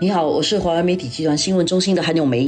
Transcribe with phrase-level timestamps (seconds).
[0.00, 2.44] 你好，我是华为媒体集团新闻中心的韩永梅。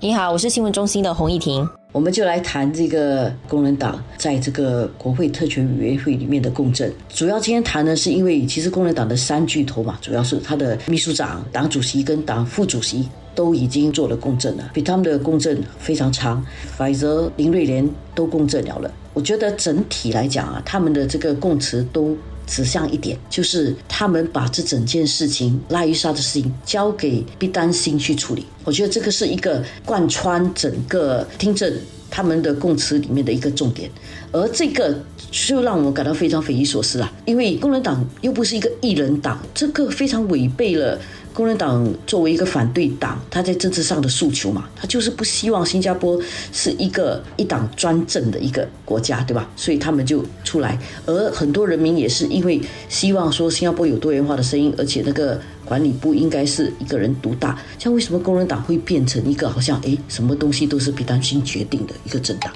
[0.00, 1.68] 你好，我是新闻中心的洪艺婷。
[1.92, 6.90] 我们就来谈这个工人党在这个国会特权委员会里面的共振。
[7.10, 16.42] 主要今天谈呢，是因为其实工人党的三巨头嘛，主要是他的秘书长、党主席跟党副主席都已经做了共振了，比他们的共振非常长。
[16.76, 18.90] 反则林瑞莲都共振了了。
[19.12, 22.16] 我觉得整体来讲啊，他们的这个供词都。
[22.46, 28.44] 指向一点，就是他们把这整件事情拉伊莎的事情交给毕丹心去处理。
[28.64, 31.72] 我觉得这个是一个贯穿整个听证
[32.10, 33.90] 他们的供词里面的一个重点，
[34.30, 37.12] 而这个就让我们感到非常匪夷所思啊！
[37.24, 40.98] 因为工人党又不是一个一人党，这个非常违背了。
[41.34, 46.20] 工人党作为一个反对党，他在政治上的诉求嘛，他就是不希望新加坡
[46.52, 49.48] 是一个一党专政的一个国家，对吧？
[49.56, 57.58] 所以他们就出来，而很多人民也是因为希望说新加坡有多元化的声音，而且那个管理不应该是一个人独大。
[57.78, 62.52] 像为什么工人党会变成一个好像诶什么东西都是比担心决定的一个政党？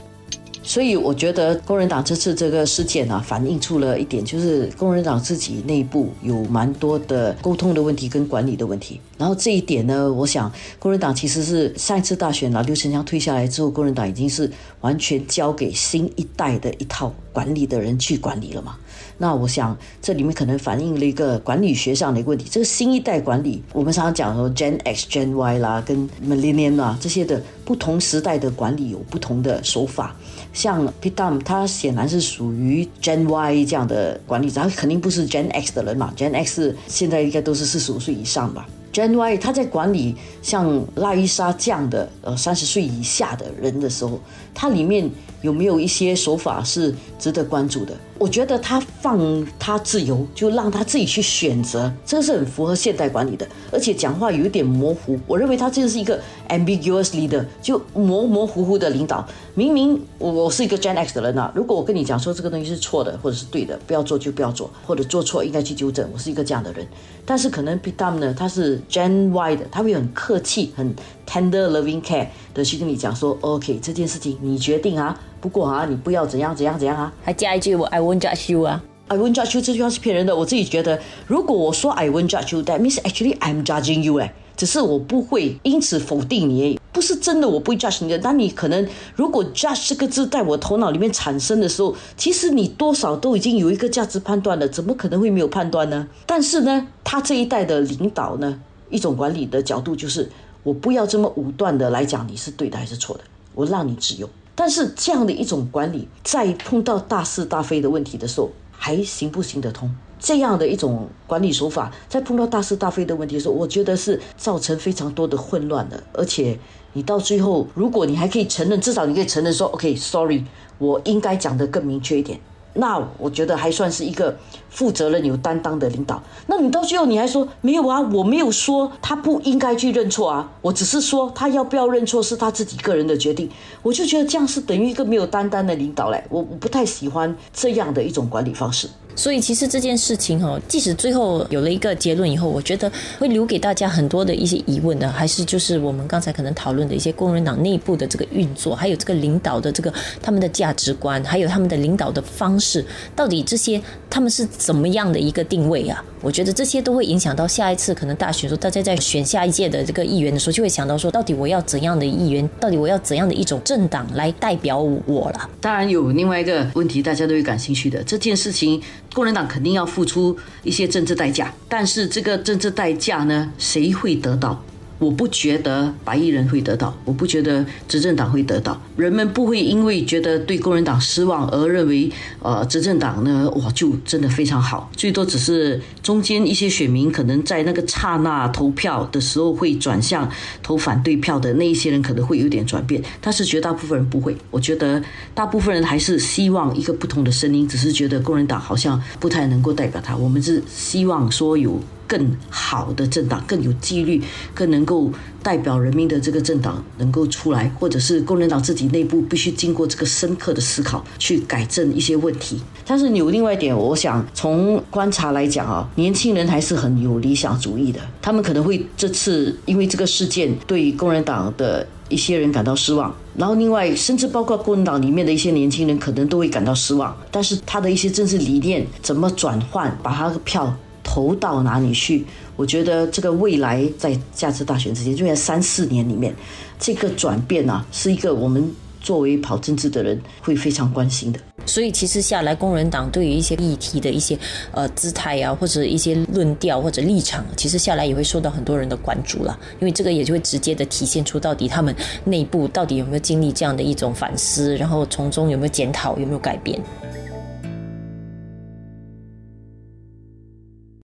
[0.67, 9.01] 所以我觉得工人党这次这个事件啊，反映出了一点，就是工人党自己内部有蛮多的沟通的问题跟管理的问题。
[9.17, 14.51] 然后这一点呢，我想工人党其实是上一次大选拿，刘成强退下来之后，工人党已经是
[14.81, 18.77] 完全交给新一代的一套管理的人去管理了嘛。
[19.19, 22.47] 那我想这里面可能反映了一个管理学上的一个问题。
[22.51, 30.17] 这个新一代管理，我们常常讲说 Gen X、Gen Y 啦，跟 Millennium 啊这些的不同时代的管理有不同的手法。
[30.55, 36.15] 像 Pitam，他显然是属于 Gen Y 这样的管理者，他肯定不是 Gen X 的人嘛。
[36.17, 38.67] Gen X 现在应该都是四十五岁以上吧。
[38.97, 44.19] Gen Y 他在管理像拉伊莎这样的呃三十岁以下的人的时候，
[44.55, 45.11] 他里面
[45.43, 47.93] 有没有一些手法是值得关注的？
[48.19, 53.47] 我觉得他放他自由，就让他自己去选择，这是很符合现代管理的。
[53.71, 59.29] 而且讲话有一点模糊，我认为他这是一个 ambiguous leader，就模模糊糊的领导。
[59.55, 66.87] 明明我是一个 Gen X 的人啊，如果我跟你讲说这个东西是错的或者是对的，不要做就不要做，或者做错应该去纠正，我是一个这样的人。
[67.27, 70.95] 但是可能 p i t a m 呢，他是 Gen Y 的，他会很客气、很
[71.27, 75.19] tender loving care 的去跟你讲说，OK，这件事情你决定啊。
[75.41, 80.35] 不过啊，你不要怎样怎样怎样啊，还加一句我 I won't judge you 啊，I won't judge you 这句话是骗人的。
[80.35, 88.19] 我自己觉得，如果我说 I won't judge you，that means actually I'm judging you 哎，只是我不会因此否定你，不是真的我不会 judge 你的。
[88.19, 96.09] 但你可能如果 judge 这个字在我头脑里面产生的时候，其实你多少都已经有一个价值判断了，怎么可能会没有判断呢？
[96.27, 98.59] 但是呢，他这一代的领导呢，
[98.91, 100.31] 一种管理的角度就是，
[100.63, 103.25] 我不要这么武断的来讲你是对的还是错的，
[103.55, 104.29] 我让你自由。
[104.55, 109.95] 但是这样的一种管理，在碰到大是大非的问题的时候，还行不行得通？
[110.19, 116.03] 这样的一种管理手法，在碰到大是大非的问题的时候，我觉得是造成非常多的混乱的。
[116.15, 116.59] 而且
[116.95, 120.43] 你到最后，如果你还可以承认，至少你可以承认说，OK，Sorry，
[120.79, 122.41] 我应该讲得更明确一点。
[122.77, 124.37] 那我觉得还算是一个
[124.71, 126.23] 负责任、有担当的领导。
[126.47, 128.01] 那你到最后你还说没有啊？
[128.01, 133.51] 我没有说他不应该去认错啊，我只是说他要不要认错是他自己个人的决定。
[133.83, 138.89] 我就觉得这样是等于一个没有担当的领导嘞，我我不太喜欢这样的一种管理方式。
[139.17, 152.85] 所以其实这件事情哈，即使最后有了一个结论以后，我觉得会留给大家很多的一些疑问的，还是就是我们刚才可能讨论的一些工人党内部的这个运作，还有这个领导的这个他们的价值观，还有他们的领导的方式，
[153.17, 156.05] 到底这些他们是怎么样的一个定位啊？
[156.27, 165.49] 我觉得这些都会影响到下一次可能大选时候，大家在选下一届的这个议员的时候，就会想到说，到底我要怎样的议员，到底我要怎样的一种政党来代表我了？
[165.61, 168.83] 当然有另外一个问题，大家都会感兴趣的这件事情。
[169.15, 174.61] 共产党肯定要付出一些政治代价，但是这个政治代价呢，谁会得到？
[174.99, 178.81] 我不觉得白衣人会得到，我不觉得执政党会得到。
[178.97, 184.91] 人们不会因为觉得对工人党失望而认为，呃，执政党呢，哇，就真的非常好。
[184.97, 190.31] 最多只是中间一些选民可能在那个刹那投票的时候会转向
[190.63, 194.35] 投反对票的那一些人可能会有点转变，但是绝大部分人不会。
[194.51, 195.03] 我觉得
[195.35, 200.17] 大部分人还是希望一个不同的声音，只是觉得工人党好像不太能够代表他。
[200.17, 201.79] 我们是希望说有。
[202.07, 204.23] 更好的政党，更有纪律，
[204.55, 205.11] 更能够
[205.43, 212.61] 代表人民的这个政党能够出来，或者是工人党自己内部必须经过这个深刻的思考去改正一些问题。
[212.87, 227.17] 但是有另外一点，我想从观察来讲啊，年轻人还是很有理想主义的，他们可能会这次因为这个事件对工人党的一些人感到失望，然后另外甚至包括工人党里面的一些年轻人可能都会感到失望。
[227.31, 230.77] 但是他的一些政治理念怎么转换，把他的票。
[231.17, 232.27] 投到哪里去？
[232.57, 236.35] 我觉得这个未来在价值大选之间，就在三四年里面，
[236.79, 238.71] 这个转变啊，是一个我们
[239.01, 241.41] 作为跑政治的人会非常关心的。
[241.65, 244.39] 所以其实下来，工人党对于一些议题的一些
[244.73, 249.59] 呃姿态啊，或者一些论调或者立场，其实下来也会受到很多人的关注了。
[249.81, 256.79] 因为这个也就会直接的体现出到底他们内部到底有没有经历这样的一种反思，然后从中有没有检讨，有没有改变。